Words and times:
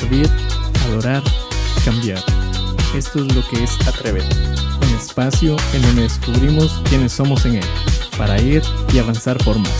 servir, 0.00 0.28
adorar, 0.86 1.22
cambiar. 1.84 2.18
Esto 2.96 3.24
es 3.24 3.32
lo 3.32 3.46
que 3.48 3.62
es 3.62 3.70
Atrévete, 3.86 4.34
un 4.82 4.94
espacio 4.96 5.56
en 5.72 5.82
donde 5.82 6.02
descubrimos 6.02 6.80
quiénes 6.88 7.12
somos 7.12 7.44
en 7.46 7.56
él, 7.56 7.64
para 8.18 8.40
ir 8.40 8.62
y 8.92 8.98
avanzar 8.98 9.38
por 9.44 9.56
más. 9.56 9.70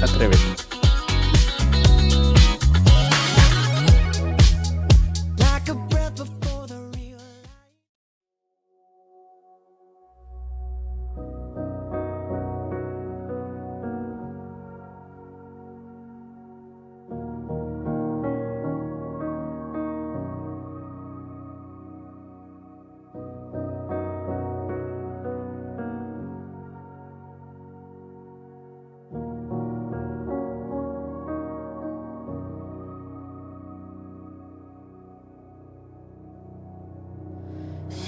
Atrévete. 0.00 0.63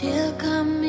Here 0.06 0.32
come 0.38 0.85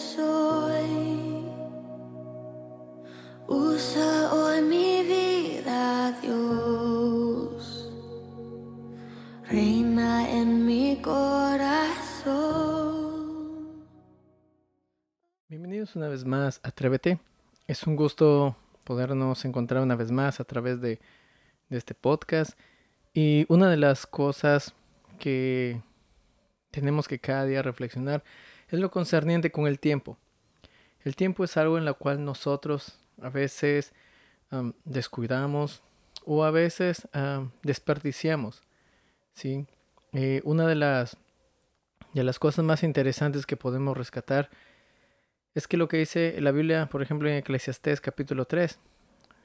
soy. 0.00 1.44
Usa 3.46 4.32
hoy 4.32 4.62
mi 4.62 5.02
vida, 5.02 6.18
Reina 9.48 10.30
en 10.30 10.64
mi 10.64 11.02
corazón. 11.02 12.30
Bienvenidos 15.48 15.96
una 15.96 16.08
vez 16.08 16.24
más 16.24 16.60
Atrévete. 16.62 17.18
Es 17.66 17.86
un 17.86 17.96
gusto 17.96 18.56
podernos 18.84 19.44
encontrar 19.44 19.82
una 19.82 19.96
vez 19.96 20.10
más 20.12 20.40
a 20.40 20.44
través 20.44 20.80
de, 20.80 21.00
de 21.68 21.76
este 21.76 21.94
podcast. 21.94 22.58
Y 23.12 23.44
una 23.48 23.68
de 23.68 23.76
las 23.76 24.06
cosas 24.06 24.72
que 25.18 25.82
tenemos 26.70 27.08
que 27.08 27.18
cada 27.18 27.44
día 27.44 27.60
reflexionar 27.62 28.22
es 28.70 28.78
lo 28.78 28.90
concerniente 28.90 29.50
con 29.50 29.66
el 29.66 29.78
tiempo. 29.78 30.16
El 31.02 31.16
tiempo 31.16 31.44
es 31.44 31.56
algo 31.56 31.78
en 31.78 31.84
lo 31.84 31.96
cual 31.96 32.24
nosotros 32.24 32.98
a 33.20 33.30
veces 33.30 33.92
descuidamos 34.84 35.82
o 36.24 36.44
a 36.44 36.50
veces 36.50 37.08
desperdiciamos. 37.62 38.62
¿sí? 39.34 39.66
Eh, 40.12 40.40
una 40.44 40.66
de 40.66 40.74
las, 40.74 41.16
de 42.12 42.24
las 42.24 42.38
cosas 42.38 42.64
más 42.64 42.82
interesantes 42.82 43.46
que 43.46 43.56
podemos 43.56 43.96
rescatar 43.96 44.50
es 45.54 45.66
que 45.66 45.76
lo 45.76 45.88
que 45.88 45.98
dice 45.98 46.40
la 46.40 46.52
Biblia, 46.52 46.88
por 46.90 47.02
ejemplo, 47.02 47.28
en 47.28 47.36
Eclesiastés 47.36 48.00
capítulo 48.00 48.44
3, 48.44 48.78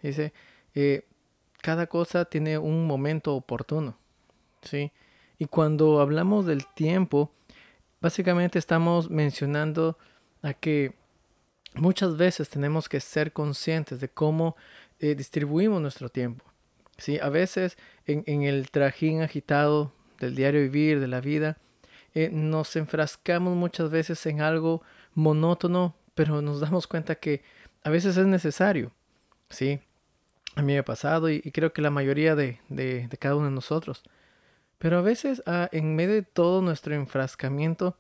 dice, 0.04 0.34
eh, 0.76 1.08
cada 1.62 1.88
cosa 1.88 2.26
tiene 2.26 2.58
un 2.58 2.86
momento 2.86 3.36
oportuno. 3.36 3.98
¿sí? 4.62 4.92
Y 5.40 5.46
cuando 5.46 6.00
hablamos 6.00 6.46
del 6.46 6.66
tiempo, 6.68 7.32
básicamente 8.06 8.60
estamos 8.60 9.10
mencionando 9.10 9.98
a 10.44 10.54
que 10.54 10.94
muchas 11.74 12.16
veces 12.18 12.50
tenemos 12.50 12.88
que 12.88 13.00
ser 13.00 13.34
conscientes 13.34 14.00
de 14.00 14.10
cómo 14.10 14.56
eh, 15.00 15.16
distribuimos 15.16 15.82
nuestro 15.82 16.10
tiempo. 16.10 16.46
¿sí? 17.00 17.18
A 17.18 17.30
veces 17.30 17.80
en, 18.06 18.44
el 18.44 18.70
trajín 18.70 19.24
agitado 19.24 19.92
del 20.20 20.36
diario 20.36 20.62
vivir, 20.62 21.00
de 21.00 21.08
la 21.08 21.20
vida, 21.20 21.58
eh, 22.14 22.30
nos 22.32 22.76
enfrascamos 22.76 23.56
muchas 23.56 23.90
veces 23.90 24.24
en 24.28 24.40
algo 24.40 24.84
monótono, 25.16 25.96
pero 26.14 26.44
nos 26.44 26.60
damos 26.60 26.86
cuenta 26.86 27.16
que 27.16 27.42
a 27.82 27.90
veces 27.90 28.18
es 28.18 28.28
necesario. 28.28 28.92
¿sí? 29.50 29.80
A 30.56 30.62
mí 30.62 30.74
me 30.74 30.78
ha 30.78 30.86
pasado 30.86 31.28
y, 31.28 31.42
creo 31.42 31.74
que 31.74 31.82
la 31.82 31.90
mayoría 31.90 32.36
de, 32.36 32.60
de, 32.70 33.10
cada 33.20 33.36
uno 33.36 33.46
de 33.46 33.52
nosotros. 33.52 34.04
Pero 34.86 35.00
a 35.00 35.02
veces 35.02 35.42
ah, 35.48 35.68
en 35.72 35.96
medio 35.96 36.14
de 36.14 36.22
todo 36.22 36.62
nuestro 36.62 36.94
enfrascamiento, 36.94 37.98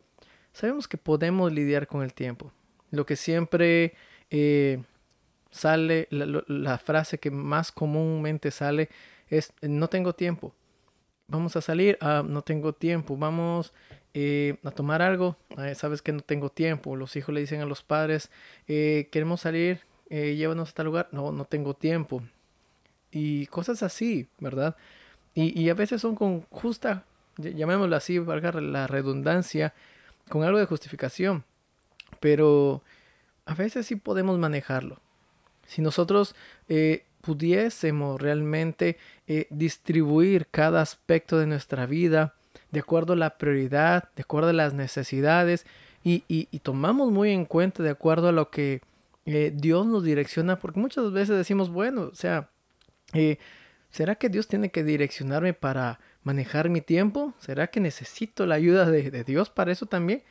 sabemos 0.53 0.87
que 0.87 0.97
podemos 0.97 1.51
lidiar 1.51 1.87
con 1.87 2.03
el 2.03 2.13
tiempo. 2.13 2.51
Lo 2.91 3.07
que 3.07 3.15
siempre 3.15 3.95
eh, 4.29 4.83
sale, 5.49 6.07
la, 6.11 6.77
frase 6.77 7.17
que 7.17 7.31
más 7.31 7.71
comúnmente 7.71 8.51
sale 8.51 8.89
es 9.29 9.51
no 9.63 9.87
tengo 9.87 10.13
tiempo. 10.13 10.53
Vamos 11.27 11.55
a 11.55 11.61
salir, 11.61 11.97
ah, 12.01 12.23
no 12.23 12.43
tengo 12.43 12.73
tiempo. 12.73 13.17
Vamos 13.17 13.73
eh, 14.13 14.57
a 14.63 14.69
tomar 14.69 15.01
algo, 15.01 15.37
sabes 15.73 16.03
que 16.03 16.11
no 16.11 16.19
tengo 16.19 16.51
tiempo. 16.51 16.95
Los 16.95 17.15
hijos 17.15 17.33
le 17.33 17.41
dicen 17.41 17.61
a 17.61 17.65
los 17.65 17.81
padres, 17.81 18.29
eh, 18.67 19.09
queremos 19.11 19.41
salir, 19.41 19.79
llévanos 20.07 20.69
a 20.69 20.73
tal 20.73 20.85
lugar. 20.85 21.09
No, 21.11 21.31
no 21.31 21.45
tengo 21.45 21.73
tiempo. 21.73 22.21
Y 23.09 23.47
cosas 23.47 23.81
así, 23.81 24.29
¿verdad? 24.37 24.75
Y, 25.35 25.61
y 25.61 25.69
a 25.69 25.75
veces 25.75 26.01
son 26.01 26.15
con 26.15 26.41
justa, 26.49 27.03
llamémoslo 27.37 27.95
así, 27.95 28.17
valga 28.17 28.51
la 28.53 28.87
redundancia, 28.87 29.73
con 30.29 30.43
algo 30.43 30.57
de 30.57 30.65
justificación. 30.65 31.43
Pero 32.19 32.81
a 33.45 33.53
veces 33.53 33.85
sí 33.85 33.95
podemos 33.95 34.39
manejarlo. 34.39 34.99
Si 35.67 35.81
nosotros 35.81 36.35
eh, 36.69 37.03
pudiésemos 37.21 38.21
realmente 38.21 38.97
eh, 39.27 39.47
distribuir 39.49 40.47
cada 40.47 40.81
aspecto 40.81 41.39
de 41.39 41.47
nuestra 41.47 41.85
vida 41.85 42.35
de 42.71 42.79
acuerdo 42.79 43.13
a 43.13 43.17
la 43.17 43.37
prioridad, 43.37 44.09
de 44.15 44.23
acuerdo 44.23 44.49
a 44.49 44.53
las 44.53 44.73
necesidades 44.73 45.65
y, 46.03 46.45
tomamos 46.61 47.11
muy 47.11 47.31
en 47.31 47.45
cuenta 47.45 47.81
de 47.81 47.89
acuerdo 47.89 48.27
a 48.27 48.31
lo 48.31 48.51
que 48.51 48.81
eh, 49.25 49.51
Dios 49.55 49.87
nos 49.87 50.03
direcciona, 50.03 50.59
porque 50.59 50.79
muchas 50.79 51.11
veces 51.11 51.35
decimos, 51.35 51.69
bueno, 51.69 52.09
o 52.11 52.15
sea, 52.15 52.49
¿será 53.95 54.15
que 54.15 54.27
Dios 54.27 54.49
tiene 54.49 54.71
que 54.71 54.83
direccionarme 54.83 55.53
para 55.53 56.01
manejar 56.23 56.67
mi 56.67 56.81
tiempo? 56.81 57.33
¿Será 57.39 57.67
que 57.67 57.79
necesito 57.79 58.45
la 58.45 58.55
ayuda 58.55 58.91
de, 58.91 59.23
Dios 59.23 59.49
para 59.49 59.71
eso 59.71 59.85
también? 59.85 60.21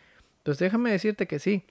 Pues 0.43 0.59
déjame 0.59 0.91
decirte 0.93 1.27
que 1.27 1.39
sí. 1.39 1.63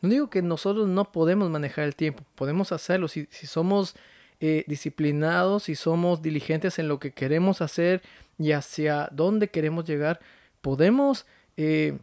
No 0.00 0.08
digo 0.08 0.30
que 0.30 0.42
nosotros 0.42 0.86
no 0.86 1.10
podemos 1.10 1.50
manejar 1.50 1.86
el 1.86 1.96
tiempo, 1.96 2.22
podemos 2.36 2.70
hacerlo 2.70 3.08
si, 3.08 3.26
somos 3.32 3.96
eh, 4.38 4.62
disciplinados, 4.68 5.64
si 5.64 5.74
somos 5.74 6.22
diligentes 6.22 6.78
en 6.78 6.86
lo 6.86 7.00
que 7.00 7.10
queremos 7.10 7.62
hacer 7.62 8.00
y 8.38 8.52
hacia 8.52 9.08
dónde 9.10 9.48
queremos 9.48 9.84
llegar, 9.86 10.20
podemos 10.60 11.26
eh, 11.56 11.98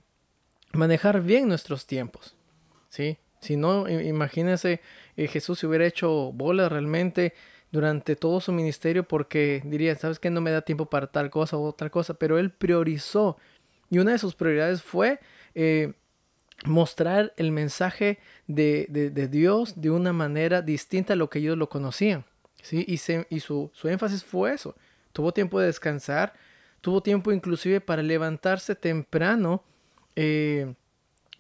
manejar 0.73 1.21
bien 1.21 1.47
nuestros 1.47 1.85
tiempos. 1.85 2.35
¿sí? 2.89 3.17
Si 3.39 3.55
no, 3.55 3.88
imagínense, 3.88 4.81
eh, 5.15 5.27
Jesús 5.29 5.59
se 5.59 5.67
hubiera 5.67 5.85
hecho 5.85 6.33
bola 6.33 6.67
realmente 6.67 7.33
durante 7.71 8.15
todo 8.15 8.39
su 8.39 8.51
ministerio 8.51 9.03
porque 9.03 9.61
diría, 9.65 9.95
¿sabes 9.95 10.19
qué? 10.19 10.29
No 10.29 10.41
me 10.41 10.51
da 10.51 10.61
tiempo 10.61 10.89
para 10.89 11.07
tal 11.07 11.29
cosa 11.29 11.57
o 11.57 11.73
tal 11.73 11.91
cosa, 11.91 12.13
pero 12.13 12.39
él 12.39 12.51
priorizó. 12.51 13.37
Y 13.89 13.99
una 13.99 14.11
de 14.11 14.19
sus 14.19 14.35
prioridades 14.35 14.81
fue 14.81 15.19
mostrar 16.65 17.33
el 17.37 17.51
mensaje 17.51 18.19
de, 18.47 19.29
Dios 19.29 19.79
de 19.79 19.91
una 19.91 20.13
manera 20.13 20.61
distinta 20.61 21.13
a 21.13 21.15
lo 21.15 21.29
que 21.29 21.39
ellos 21.39 21.57
lo 21.57 21.69
conocían. 21.69 22.25
¿sí? 22.61 22.85
Y, 22.87 22.93
y 23.35 23.39
su, 23.39 23.71
énfasis 23.83 24.23
fue 24.23 24.53
eso. 24.53 24.75
Tuvo 25.13 25.31
tiempo 25.33 25.59
de 25.59 25.67
descansar, 25.67 26.33
tuvo 26.81 27.01
tiempo 27.01 27.31
inclusive 27.31 27.81
para 27.81 28.01
levantarse 28.01 28.75
temprano 28.75 29.63
eh, 30.15 30.73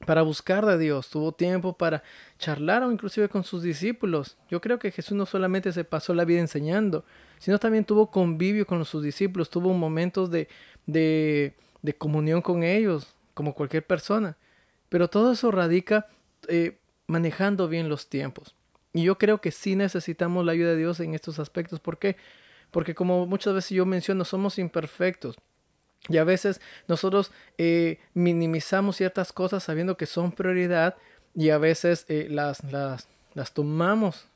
para 0.05 0.21
buscar 0.21 0.65
de 0.65 0.77
Dios, 0.77 1.09
tuvo 1.09 1.31
tiempo 1.31 1.73
para 1.73 2.03
charlar 2.37 2.83
o 2.83 2.91
inclusive 2.91 3.29
con 3.29 3.43
sus 3.43 3.63
discípulos. 3.63 4.37
Yo 4.49 4.61
creo 4.61 4.79
que 4.79 4.91
Jesús 4.91 5.17
no 5.17 5.25
solamente 5.25 5.71
se 5.71 5.83
pasó 5.83 6.13
la 6.13 6.25
vida 6.25 6.39
enseñando, 6.39 7.03
sino 7.39 7.59
también 7.59 7.85
tuvo 7.85 8.11
convivio 8.11 8.65
con 8.65 8.83
sus 8.85 9.03
discípulos, 9.03 9.49
tuvo 9.49 9.73
momentos 9.73 10.29
de, 10.29 10.47
de, 10.85 11.55
de 11.81 11.93
comunión 11.93 12.41
con 12.41 12.63
ellos, 12.63 13.15
como 13.33 13.53
cualquier 13.53 13.85
persona. 13.85 14.37
Pero 14.89 15.09
todo 15.09 15.31
eso 15.31 15.51
radica 15.51 16.07
eh, 16.47 16.77
manejando 17.07 17.67
bien 17.67 17.89
los 17.89 18.07
tiempos. 18.07 18.55
Y 18.93 19.03
yo 19.03 19.17
creo 19.17 19.41
que 19.41 19.51
sí 19.51 19.75
necesitamos 19.75 20.45
la 20.45 20.53
ayuda 20.53 20.71
de 20.71 20.77
Dios 20.77 20.99
en 20.99 21.13
estos 21.13 21.39
aspectos. 21.39 21.79
¿Por 21.79 21.99
qué? 21.99 22.15
Porque 22.71 22.95
como 22.95 23.25
muchas 23.25 23.53
veces 23.53 23.71
yo 23.71 23.85
menciono, 23.85 24.25
somos 24.25 24.57
imperfectos. 24.57 25.37
Y 26.09 26.17
a 26.17 26.23
veces 26.23 26.61
nosotros 26.87 27.31
eh, 27.57 27.99
minimizamos 28.13 28.97
ciertas 28.97 29.33
cosas 29.33 29.63
sabiendo 29.63 29.97
que 29.97 30.05
son 30.05 30.31
prioridad 30.31 30.95
y 31.35 31.49
a 31.49 31.57
veces 31.57 32.05
eh, 32.07 32.27
las, 32.29 32.63
las, 32.65 33.07
las, 33.33 33.53
tomamos 33.53 34.27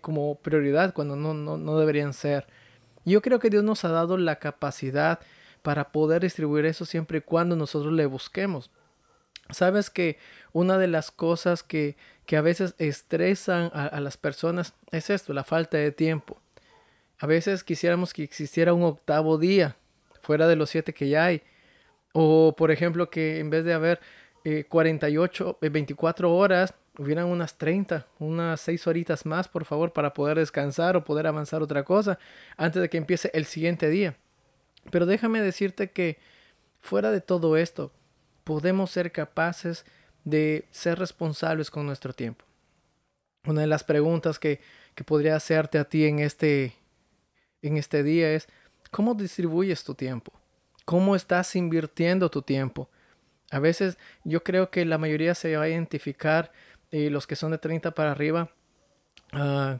como 0.00 0.36
prioridad 0.36 0.94
cuando 0.94 1.16
no, 1.16 1.34
no, 1.34 1.56
no 1.56 1.78
deberían 1.78 2.12
ser. 2.12 2.46
Yo 3.04 3.20
creo 3.20 3.40
que 3.40 3.50
Dios 3.50 3.64
nos 3.64 3.84
ha 3.84 3.88
dado 3.88 4.16
la 4.16 4.36
capacidad 4.36 5.18
para 5.62 5.90
poder 5.90 6.22
distribuir 6.22 6.66
eso 6.66 6.84
siempre 6.84 7.18
y 7.18 7.22
cuando 7.22 7.56
nosotros 7.56 7.92
le 7.92 8.06
busquemos. 8.06 8.70
Sabes 9.50 9.90
que 9.90 10.18
una 10.52 10.78
de 10.78 10.88
las 10.88 11.10
cosas 11.10 11.62
que, 11.62 11.96
que 12.26 12.36
a 12.36 12.40
veces 12.40 12.74
estresan 12.78 13.70
a, 13.74 14.00
las 14.00 14.16
personas 14.16 14.74
es 14.90 15.10
esto, 15.10 15.32
la 15.32 15.44
falta 15.44 15.78
de 15.78 15.92
tiempo. 15.92 16.40
A 17.18 17.26
veces 17.26 17.64
quisiéramos 17.64 18.12
que 18.12 18.22
existiera 18.22 18.72
un 18.72 18.82
octavo 18.82 19.38
día 19.38 19.76
fuera 20.22 20.46
de 20.48 20.56
los 20.56 20.70
siete 20.70 20.94
que 20.94 21.08
ya 21.08 21.26
hay. 21.26 21.42
O 22.12 22.54
por 22.56 22.70
ejemplo 22.70 23.10
que 23.10 23.38
en 23.40 23.50
vez 23.50 23.64
de 23.64 23.74
haber 23.74 24.00
48, 24.68 25.58
eh, 25.60 25.68
24 25.68 26.28
eh, 26.28 26.30
horas, 26.30 26.74
hubieran 26.98 27.26
unas 27.26 27.56
30, 27.56 28.06
unas 28.18 28.60
6 28.60 28.86
horitas 28.86 29.24
más, 29.24 29.48
por 29.48 29.64
favor, 29.64 29.92
para 29.92 30.12
poder 30.12 30.38
descansar 30.38 30.96
o 30.96 31.04
poder 31.04 31.26
avanzar 31.26 31.62
otra 31.62 31.84
cosa 31.84 32.18
antes 32.56 32.82
de 32.82 32.88
que 32.88 32.98
empiece 32.98 33.30
el 33.34 33.44
siguiente 33.46 33.88
día. 33.88 34.16
Pero 34.90 35.06
déjame 35.06 35.40
decirte 35.40 35.90
que 35.90 36.18
fuera 36.80 37.10
de 37.10 37.20
todo 37.20 37.56
esto, 37.56 37.92
podemos 38.44 38.90
ser 38.90 39.12
capaces 39.12 39.84
de 40.24 40.66
ser 40.70 40.98
responsables 40.98 41.70
con 41.70 41.86
nuestro 41.86 42.12
tiempo. 42.12 42.44
Una 43.44 43.62
de 43.62 43.66
las 43.66 43.84
preguntas 43.84 44.38
que, 44.38 44.60
podría 45.06 45.34
hacerte 45.34 45.78
a 45.78 45.84
ti 45.84 46.04
en 46.04 46.20
este, 46.20 46.76
en 47.60 47.76
este 47.76 48.04
día 48.04 48.32
es, 48.34 48.48
¿cómo 48.92 49.14
distribuyes 49.14 49.82
tu 49.82 49.96
tiempo? 49.96 50.32
¿Cómo 50.84 51.16
estás 51.16 51.56
invirtiendo 51.56 52.30
tu 52.30 52.42
tiempo? 52.42 52.88
A 53.50 53.58
veces 53.58 53.98
yo 54.22 54.44
creo 54.44 54.70
que 54.70 54.84
la 54.84 54.98
mayoría 54.98 55.34
se 55.34 55.56
va 55.56 55.64
a 55.64 55.68
identificar, 55.68 56.52
eh, 56.92 57.10
los 57.10 57.26
que 57.26 57.34
son 57.34 57.50
de 57.50 57.58
30 57.58 57.90
para 57.90 58.12
arriba, 58.12 58.52
uh, 59.32 59.76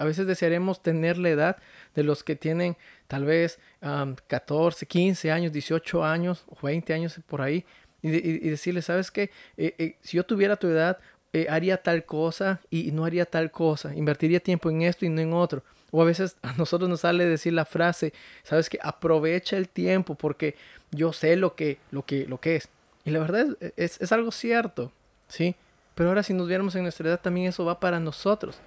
a 0.00 0.04
veces 0.04 0.26
desearemos 0.26 0.82
tener 0.82 1.18
la 1.18 1.28
edad 1.28 1.56
de 1.94 2.02
los 2.04 2.24
que 2.24 2.34
tienen 2.34 2.78
tal 3.06 3.26
vez 3.26 3.58
14, 3.80 4.86
15 4.86 5.30
años, 5.30 5.52
18 5.52 6.02
años, 6.02 6.46
20 6.62 6.94
años 6.94 7.20
por 7.26 7.42
ahí. 7.42 7.66
Y, 8.00 8.48
decirles, 8.48 8.86
¿sabes 8.86 9.10
qué? 9.10 9.30
Eh, 9.58 9.74
eh, 9.76 9.96
si 10.00 10.16
yo 10.16 10.24
tuviera 10.24 10.56
tu 10.56 10.68
edad, 10.68 10.98
eh, 11.34 11.48
haría 11.50 11.82
tal 11.82 12.06
cosa 12.06 12.62
y 12.70 12.92
no 12.92 13.04
haría 13.04 13.26
tal 13.26 13.50
cosa. 13.50 13.94
Invertiría 13.94 14.40
tiempo 14.40 14.70
en 14.70 14.80
esto 14.80 15.04
y 15.04 15.10
no 15.10 15.20
en 15.20 15.34
otro. 15.34 15.62
O 15.90 16.02
a 16.02 16.04
veces 16.04 16.36
a 16.42 16.52
nosotros 16.54 16.88
nos 16.88 17.00
sale 17.00 17.24
decir 17.24 17.52
la 17.52 17.64
frase, 17.64 18.12
sabes 18.42 18.68
que 18.68 18.78
aprovecha 18.82 19.56
el 19.56 19.68
tiempo 19.68 20.14
porque 20.14 20.56
yo 20.90 21.12
sé 21.12 21.36
lo 21.36 21.54
que, 21.54 21.78
lo 21.90 22.04
que, 22.04 22.26
lo 22.26 22.40
que 22.40 22.56
es. 22.56 22.68
Y 23.04 23.10
la 23.10 23.18
verdad 23.18 23.56
es, 23.76 24.00
es, 24.00 24.12
algo 24.12 24.30
cierto, 24.30 24.92
¿sí? 25.28 25.56
Pero 25.94 26.10
ahora 26.10 26.22
si 26.22 26.34
nos 26.34 26.48
viéramos 26.48 26.74
en 26.74 26.82
nuestra 26.82 27.08
edad 27.08 27.20
también 27.20 27.48
eso 27.48 27.64
va 27.64 27.80
para 27.80 27.98
nosotros. 27.98 28.60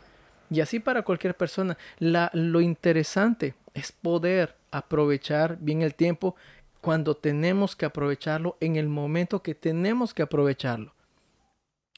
Y 0.49 0.61
así 0.61 0.79
para 0.79 1.03
cualquier 1.03 1.35
persona. 1.35 1.77
La, 1.99 2.29
lo 2.33 2.61
interesante 2.61 3.55
es 3.73 3.91
poder 3.91 4.55
aprovechar 4.71 5.57
bien 5.59 5.81
el 5.81 5.95
tiempo 5.95 6.35
cuando 6.81 7.15
tenemos 7.15 7.75
que 7.75 7.85
aprovecharlo 7.85 8.57
en 8.59 8.75
el 8.75 8.89
momento 8.89 9.41
que 9.41 9.55
tenemos 9.55 10.13
que 10.13 10.23
aprovecharlo. 10.23 10.93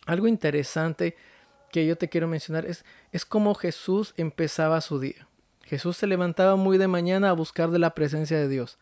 Algo 0.05 0.27
interesante 0.27 1.15
que 1.75 1.85
yo 1.85 1.97
te 1.97 2.07
quiero 2.07 2.29
mencionar 2.29 2.65
es, 2.65 2.85
es 3.11 3.25
cómo 3.25 3.53
Jesús 3.53 4.13
empezaba 4.15 4.79
su 4.79 4.97
día. 4.97 5.27
Jesús 5.61 5.97
se 5.97 6.07
levantaba 6.07 6.55
muy 6.55 6.77
de 6.77 6.87
mañana 6.87 7.29
a 7.29 7.33
buscar 7.33 7.69
de 7.69 7.79
la 7.79 7.93
presencia 7.93 8.37
de 8.37 8.47
Dios. 8.47 8.77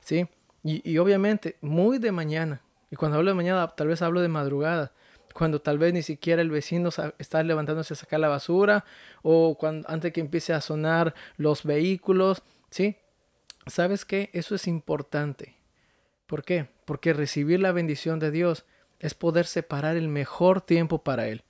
¿Sí? 0.00 0.26
Y, 0.64 0.82
y 0.90 0.98
obviamente, 0.98 1.58
muy 1.60 1.98
de 1.98 2.10
mañana. 2.10 2.60
Y 2.90 2.96
cuando 2.96 3.18
hablo 3.18 3.30
de 3.30 3.36
mañana, 3.36 3.68
tal 3.68 3.86
vez 3.86 4.02
hablo 4.02 4.20
de 4.20 4.26
madrugada 4.26 4.92
cuando 5.32 5.60
tal 5.60 5.78
vez 5.78 5.92
ni 5.92 6.02
siquiera 6.02 6.42
el 6.42 6.50
vecino 6.50 6.90
está 7.18 7.42
levantándose 7.44 7.94
a 7.94 7.96
sacar 7.96 8.18
la 8.18 8.26
basura 8.26 8.84
o 9.22 9.56
cuando 9.56 9.88
antes 9.88 10.12
que 10.12 10.20
empiece 10.20 10.52
a 10.52 10.60
sonar 10.60 11.14
los 11.36 11.62
vehículos, 11.62 12.42
¿sí? 12.70 12.96
¿Sabes 13.68 14.04
qué? 14.04 14.30
Eso 14.32 14.56
es 14.56 14.66
importante. 14.66 15.54
¿Por 16.26 16.42
qué? 16.42 16.68
Porque 16.84 17.12
recibir 17.12 17.60
la 17.60 17.70
bendición 17.70 18.18
de 18.18 18.32
Dios 18.32 18.64
es 18.98 19.14
poder 19.14 19.46
separar 19.46 19.96
el 19.96 20.08
mejor 20.08 20.60
tiempo 20.60 21.04
para 21.04 21.28
Él. 21.28 21.44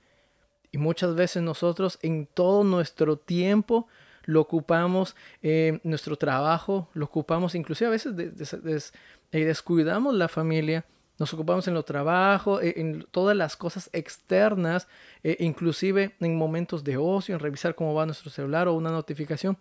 Y 0.71 0.77
muchas 0.77 1.15
veces 1.15 1.41
nosotros 1.43 1.99
en 2.01 2.27
todo 2.27 2.63
nuestro 2.63 3.17
tiempo 3.17 3.87
lo 4.23 4.41
ocupamos 4.41 5.15
en 5.41 5.81
nuestro 5.83 6.15
trabajo, 6.15 6.89
lo 6.93 7.05
ocupamos 7.05 7.55
inclusive 7.55 7.87
a 7.87 7.91
veces 7.91 8.93
eh, 9.31 9.45
descuidamos 9.45 10.13
la 10.13 10.27
familia, 10.27 10.85
nos 11.17 11.33
ocupamos 11.33 11.67
en 11.67 11.73
lo 11.73 11.83
trabajo, 11.83 12.61
e, 12.61 12.75
en 12.77 13.07
todas 13.09 13.35
las 13.35 13.57
cosas 13.57 13.89
externas, 13.91 14.87
e 15.23 15.37
inclusive 15.39 16.15
en 16.19 16.37
momentos 16.37 16.83
de 16.83 16.97
ocio, 16.97 17.33
en 17.33 17.39
revisar 17.39 17.73
cómo 17.73 17.93
va 17.93 18.05
nuestro 18.05 18.29
celular 18.29 18.67
o 18.67 18.73
una 18.73 18.91
notificación 18.91 19.57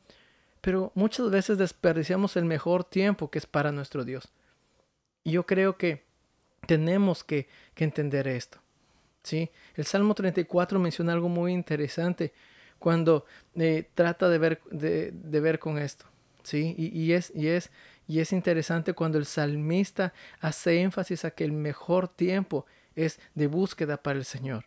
pero 0.60 0.92
muchas 0.94 1.30
veces 1.30 1.58
desperdiciamos 1.58 2.36
el 2.36 2.44
mejor 2.44 2.84
tiempo 2.84 3.30
que 3.30 3.38
es 3.38 3.46
para 3.46 3.72
nuestro 3.72 4.04
Dios. 4.04 4.28
Y 5.24 5.32
yo 5.32 5.46
creo 5.46 5.76
que 5.76 6.04
tenemos 6.66 7.24
que, 7.24 7.48
entender 7.76 8.26
esto. 8.26 8.58
El 9.32 9.84
Salmo 9.84 10.14
34 10.14 10.78
menciona 10.78 11.12
algo 11.12 11.28
muy 11.28 11.52
interesante 11.52 12.32
cuando 12.78 13.24
eh, 13.54 13.88
trata 13.94 14.28
de 14.28 14.38
ver, 14.38 14.60
de, 14.70 15.40
ver 15.40 15.58
con 15.58 15.78
esto. 15.78 16.06
¿sí? 16.42 16.74
Y, 16.78 17.12
es, 17.12 17.32
y, 17.34 17.48
es, 17.48 17.70
y 18.06 18.20
es 18.20 18.32
interesante 18.32 18.94
cuando 18.94 19.18
el 19.18 19.26
salmista 19.26 20.12
hace 20.40 20.80
énfasis 20.80 21.24
a 21.24 21.30
que 21.32 21.44
el 21.44 21.52
mejor 21.52 22.08
tiempo 22.08 22.66
es 22.94 23.20
de 23.34 23.46
búsqueda 23.46 24.02
para 24.02 24.18
el 24.18 24.24
Señor. 24.24 24.66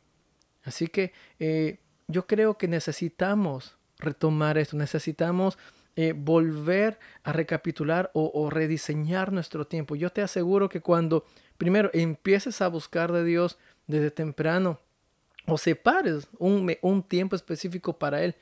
Así 0.64 0.88
que 0.88 1.12
eh, 1.40 1.80
yo 2.08 2.28
creo 2.28 2.58
que 2.58 2.68
necesitamos 2.68 3.78
retomar 3.98 4.58
esto, 4.58 4.78
necesitamos 4.78 5.58
eh, 5.98 6.14
volver 6.16 7.00
a 7.24 7.34
recapitular 7.34 8.12
o, 8.14 8.50
rediseñar 8.50 9.34
nuestro 9.34 9.68
tiempo. 9.68 9.96
Yo 9.96 10.10
te 10.10 10.22
aseguro 10.22 10.70
que 10.70 10.82
cuando 10.82 11.26
primero 11.58 11.90
empieces 11.94 12.62
a 12.62 12.70
buscar 12.70 13.12
de 13.12 13.26
Dios 13.26 13.58
desde 13.88 14.12
temprano 14.12 14.80
o 15.48 15.58
separes 15.58 16.28
un, 16.38 16.76
un 16.82 17.04
tiempo 17.04 17.36
específico 17.36 17.98
para 17.98 18.24
Él, 18.24 18.36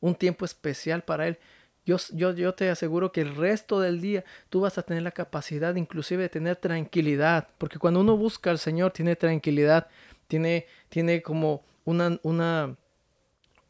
un 0.00 0.14
tiempo 0.14 0.44
especial 0.44 1.02
para 1.02 1.28
Él, 1.28 1.38
yo, 1.84 1.96
yo, 2.12 2.32
yo, 2.32 2.54
te 2.54 2.70
aseguro 2.70 3.10
que 3.10 3.22
el 3.22 3.34
resto 3.34 3.80
del 3.80 4.00
día 4.00 4.24
tú 4.50 4.60
vas 4.60 4.78
a 4.78 4.82
tener 4.82 5.02
la 5.02 5.10
capacidad 5.10 5.74
inclusive 5.74 6.22
de 6.22 6.28
tener 6.28 6.56
tranquilidad, 6.56 7.48
porque 7.58 7.78
cuando 7.78 8.00
uno 8.00 8.16
busca 8.16 8.50
al 8.50 8.58
Señor 8.58 8.92
tiene 8.92 9.16
tranquilidad, 9.16 9.88
tiene, 10.28 10.66
tiene 10.88 11.22
como 11.22 11.64
una, 11.84 12.20
una, 12.22 12.76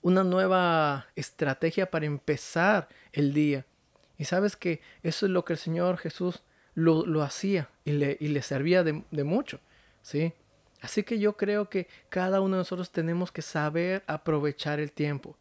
una 0.02 0.24
nueva 0.24 1.06
estrategia 1.16 1.90
para 1.90 2.04
empezar 2.04 2.88
el 3.12 3.32
día. 3.32 3.64
Y 4.18 4.24
sabes 4.24 4.56
que 4.56 4.80
eso 5.02 5.26
es 5.26 5.32
lo 5.32 5.44
que 5.44 5.54
el 5.54 5.58
Señor 5.58 5.96
Jesús 5.96 6.42
lo, 6.74 7.22
hacía 7.22 7.70
y 7.84 7.92
le, 7.92 8.16
y 8.20 8.28
le 8.28 8.42
servía 8.42 8.84
de, 8.84 9.24
mucho. 9.24 9.58
¿sí? 10.02 10.34
Así 10.82 11.04
que 11.04 11.18
yo 11.18 11.36
creo 11.36 11.70
que 11.70 11.86
cada 12.08 12.40
uno 12.40 12.56
de 12.56 12.60
nosotros 12.60 12.90
tenemos 12.90 13.32
que 13.32 13.40
saber 13.40 14.02
aprovechar 14.06 14.80
el 14.80 14.92
tiempo. 14.92 15.36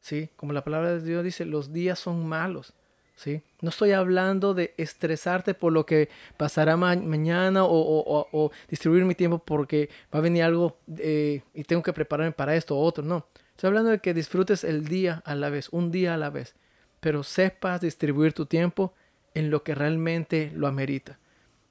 ¿sí? 0.00 0.30
Como 0.36 0.52
la 0.52 0.64
palabra 0.64 0.94
de 0.94 1.02
Dios 1.02 1.22
dice, 1.24 1.44
los 1.44 1.72
días 1.72 1.98
son 1.98 2.26
malos. 2.26 2.72
¿sí? 3.16 3.42
No 3.60 3.70
estoy 3.70 3.90
hablando 3.90 4.54
de 4.54 4.74
estresarte 4.76 5.52
por 5.52 5.72
lo 5.72 5.84
que 5.84 6.08
pasará 6.36 6.76
mañana 6.76 7.64
o, 7.64 8.50
distribuir 8.68 9.04
mi 9.04 9.16
tiempo 9.16 9.40
porque 9.40 9.90
va 10.14 10.20
a 10.20 10.22
venir 10.22 10.44
algo 10.44 10.78
eh, 10.96 11.42
y 11.52 11.64
tengo 11.64 11.82
que 11.82 11.92
prepararme 11.92 12.32
para 12.32 12.54
esto 12.54 12.78
o 12.78 12.80
otro. 12.80 13.04
No, 13.04 13.26
Estoy 13.58 13.68
hablando 13.68 13.90
de 13.90 13.98
que 13.98 14.14
disfrutes 14.14 14.62
el 14.62 14.84
día 14.84 15.20
a 15.24 15.34
la 15.34 15.50
vez, 15.50 15.68
un 15.70 15.90
día 15.90 16.14
a 16.14 16.16
la 16.16 16.30
vez, 16.30 16.54
pero 17.00 17.24
sepas 17.24 17.80
distribuir 17.80 18.32
tu 18.32 18.46
tiempo 18.46 18.94
en 19.34 19.50
lo 19.50 19.64
que 19.64 19.74
realmente 19.74 20.52
lo 20.54 20.68
amerita. 20.68 21.18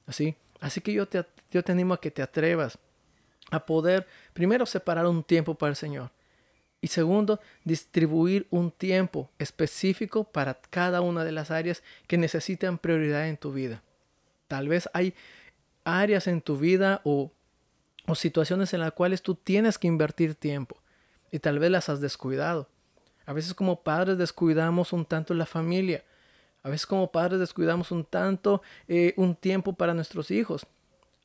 Así, 0.06 0.36
así 0.60 0.82
que 0.82 0.92
yo 0.92 1.08
te, 1.08 1.24
yo 1.50 1.64
te 1.64 1.72
animo 1.72 1.94
a 1.94 2.00
que 2.02 2.10
te 2.10 2.20
atrevas 2.20 2.78
a 3.50 3.64
poder, 3.64 4.06
primero, 4.32 4.66
separar 4.66 5.06
un 5.06 5.22
tiempo 5.22 5.54
para 5.54 5.70
el 5.70 5.76
Señor. 5.76 6.10
Y 6.80 6.88
segundo, 6.88 7.40
distribuir 7.64 8.46
un 8.50 8.70
tiempo 8.70 9.30
específico 9.38 10.24
para 10.24 10.54
cada 10.70 11.00
una 11.00 11.24
de 11.24 11.32
las 11.32 11.50
áreas 11.50 11.82
que 12.06 12.18
necesitan 12.18 12.78
prioridad 12.78 13.28
en 13.28 13.36
tu 13.36 13.52
vida. 13.52 13.82
Tal 14.46 14.68
vez 14.68 14.88
hay 14.92 15.14
áreas 15.84 16.26
en 16.28 16.40
tu 16.40 16.56
vida 16.56 17.00
o, 17.04 17.32
o 18.06 18.14
situaciones 18.14 18.72
en 18.74 18.80
las 18.80 18.92
cuales 18.92 19.22
tú 19.22 19.34
tienes 19.34 19.78
que 19.78 19.88
invertir 19.88 20.34
tiempo 20.34 20.76
y 21.32 21.40
tal 21.40 21.58
vez 21.58 21.70
las 21.70 21.88
has 21.88 22.00
descuidado. 22.00 22.68
A 23.26 23.32
veces 23.32 23.54
como 23.54 23.82
padres 23.82 24.16
descuidamos 24.16 24.92
un 24.92 25.04
tanto 25.04 25.34
la 25.34 25.46
familia. 25.46 26.04
A 26.62 26.70
veces 26.70 26.86
como 26.86 27.10
padres 27.10 27.40
descuidamos 27.40 27.90
un 27.90 28.04
tanto 28.04 28.62
eh, 28.86 29.14
un 29.16 29.34
tiempo 29.34 29.74
para 29.74 29.94
nuestros 29.94 30.30
hijos. 30.30 30.66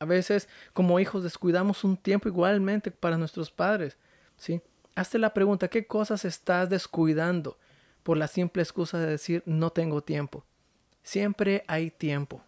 A 0.03 0.05
veces 0.05 0.49
como 0.73 0.99
hijos 0.99 1.23
descuidamos 1.23 1.85
un 1.85 1.95
tiempo 1.95 2.27
igualmente 2.27 2.91
para 2.91 3.17
nuestros 3.17 3.49
padres. 3.49 3.97
¿sí? 4.35 4.61
Hazte 4.95 5.17
la 5.17 5.33
pregunta, 5.33 5.69
¿qué 5.69 5.87
cosas 5.87 6.25
estás 6.25 6.69
descuidando 6.69 7.57
por 8.03 8.17
la 8.17 8.27
simple 8.27 8.61
excusa 8.61 8.99
de 8.99 9.07
decir 9.07 9.43
no 9.45 9.69
tengo 9.69 10.03
tiempo? 10.03 10.43
Siempre 11.03 11.63
hay 11.67 11.89
tiempo. 11.89 12.43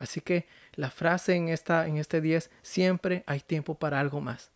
Así 0.00 0.20
que 0.20 0.48
la 0.74 0.90
frase 0.90 1.36
en, 1.36 1.48
esta, 1.48 1.86
en 1.86 1.96
este 1.96 2.20
10, 2.20 2.50
siempre 2.60 3.22
hay 3.28 3.38
tiempo 3.38 3.76
para 3.76 4.00
algo 4.00 4.20
más. 4.20 4.50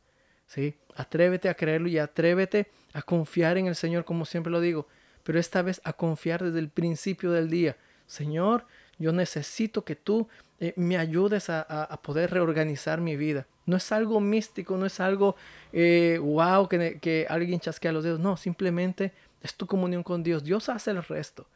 ¿sí? 0.49 0.75
Atrévete 0.97 1.49
a 1.49 1.55
creerlo 1.55 1.87
y 1.87 1.99
atrévete 1.99 2.67
a 2.95 3.03
confiar 3.03 3.59
en 3.59 3.69
el 3.69 3.77
Señor, 3.77 4.05
como 4.05 4.25
siempre 4.25 4.51
lo 4.51 4.61
digo, 4.61 4.89
pero 5.23 5.39
esta 5.39 5.63
vez 5.63 5.81
a 5.85 5.93
confiar 5.93 6.43
desde 6.43 6.59
el 6.59 6.69
principio 6.69 7.31
del 7.31 7.49
día. 7.49 7.77
Señor, 8.09 8.67
yo 8.99 9.13
necesito 9.13 9.85
que 9.85 9.97
tú 9.97 10.29
eh, 10.61 10.73
me 10.77 10.97
ayudes 10.97 11.51
a, 11.51 12.01
poder 12.03 12.31
reorganizar 12.31 13.01
mi 13.01 13.17
vida. 13.17 13.47
No 13.67 13.77
es 13.77 13.93
algo 13.93 14.21
místico, 14.21 14.77
no 14.77 14.87
es 14.87 15.01
algo 15.01 15.37
eh, 15.73 16.19
wow 16.23 16.69
que, 16.69 16.99
que 17.01 17.27
alguien 17.29 17.61
chasquea 17.61 17.93
los 17.93 18.05
dedos. 18.05 18.21
No, 18.21 18.37
simplemente 18.37 19.13
es 19.43 19.55
tu 19.55 19.67
comunión 19.67 20.03
con 20.03 20.23
Dios. 20.23 20.45
Dios 20.45 20.69
hace 20.69 20.91
el 20.91 21.03
resto. 21.03 21.47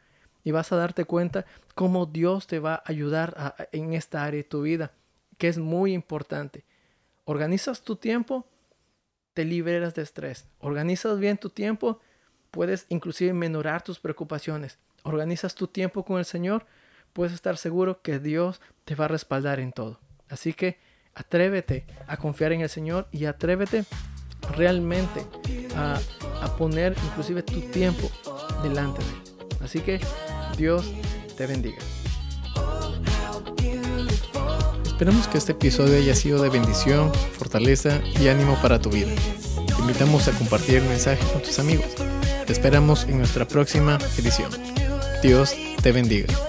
Y 0.43 0.51
vas 0.51 0.71
a 0.71 0.77
darte 0.77 1.05
cuenta 1.05 1.45
cómo 1.75 2.05
Dios 2.05 2.47
te 2.47 2.59
va 2.59 2.75
a 2.75 2.83
ayudar 2.85 3.55
en 3.71 3.93
esta 3.93 4.23
área 4.23 4.37
de 4.37 4.43
tu 4.43 4.61
vida, 4.61 4.93
que 5.37 5.49
es 5.49 5.57
muy 5.57 5.93
importante. 5.93 6.63
Organizas 7.25 7.81
tu 7.81 7.95
tiempo 7.97 8.45
te 9.33 9.45
liberas 9.45 9.95
de 9.95 10.01
estrés. 10.01 10.47
Organizas 10.59 11.19
bien 11.19 11.37
tu 11.37 11.49
tiempo, 11.49 11.99
puedes 12.51 12.85
inclusive 12.89 13.33
menorar 13.33 13.81
tus 13.81 13.99
preocupaciones. 13.99 14.77
Organizas 15.03 15.55
tu 15.55 15.67
tiempo 15.67 16.03
con 16.03 16.19
el 16.19 16.25
Señor, 16.25 16.65
puedes 17.13 17.33
estar 17.33 17.57
seguro 17.57 18.01
que 18.01 18.19
Dios 18.19 18.61
te 18.85 18.95
va 18.95 19.05
a 19.05 19.09
respaldar 19.09 19.59
en 19.59 19.71
todo. 19.71 19.99
Así 20.29 20.53
que 20.53 20.79
atrévete 21.13 21.85
a 22.07 22.17
confiar 22.17 22.53
en 22.53 22.61
el 22.61 22.69
Señor 22.69 23.07
y 23.11 23.25
atrévete 23.25 23.85
realmente 24.55 25.25
a, 25.75 25.99
poner 26.57 26.95
inclusive 27.05 27.43
tu 27.43 27.61
tiempo 27.61 28.09
delante 28.63 29.01
de 29.01 29.09
Él. 29.09 29.55
Así 29.63 29.79
que 29.79 29.99
Dios 30.57 30.91
te 31.37 31.47
bendiga. 31.47 31.77
Esperamos 34.85 35.27
que 35.29 35.37
este 35.37 35.53
episodio 35.53 35.97
haya 35.97 36.13
sido 36.13 36.41
de 36.43 36.49
bendición, 36.49 37.13
fortaleza 37.13 38.01
y 38.19 38.27
ánimo 38.27 38.57
para 38.61 38.81
tu 38.81 38.89
vida. 38.89 39.11
Te 39.55 39.81
invitamos 39.81 40.27
a 40.27 40.31
compartir 40.33 40.75
el 40.75 40.83
mensaje 40.83 41.25
con 41.31 41.41
tus 41.41 41.57
amigos. 41.59 41.87
Te 42.45 42.51
esperamos 42.51 43.05
en 43.05 43.19
nuestra 43.19 43.47
próxima 43.47 43.97
edición. 44.17 44.51
Dios 45.21 45.55
te 45.81 45.93
bendiga. 45.93 46.48